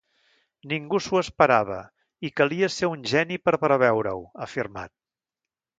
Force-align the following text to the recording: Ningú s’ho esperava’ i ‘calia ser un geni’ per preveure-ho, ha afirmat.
Ningú 0.71 1.01
s’ho 1.07 1.19
esperava’ 1.19 1.77
i 2.29 2.33
‘calia 2.41 2.73
ser 2.79 2.91
un 2.97 3.07
geni’ 3.13 3.39
per 3.47 3.57
preveure-ho, 3.67 4.29
ha 4.41 4.45
afirmat. 4.51 4.99